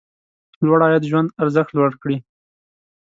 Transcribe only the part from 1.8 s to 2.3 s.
کړي.